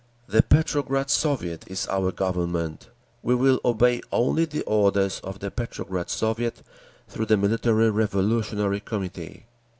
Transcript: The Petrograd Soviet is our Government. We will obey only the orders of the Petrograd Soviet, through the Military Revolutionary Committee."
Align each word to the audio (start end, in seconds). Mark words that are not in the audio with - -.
The 0.25 0.41
Petrograd 0.41 1.11
Soviet 1.11 1.63
is 1.67 1.85
our 1.87 2.11
Government. 2.11 2.89
We 3.21 3.35
will 3.35 3.59
obey 3.63 4.01
only 4.11 4.45
the 4.45 4.63
orders 4.63 5.19
of 5.23 5.37
the 5.37 5.51
Petrograd 5.51 6.09
Soviet, 6.09 6.63
through 7.07 7.27
the 7.27 7.37
Military 7.37 7.91
Revolutionary 7.91 8.79
Committee." 8.79 9.45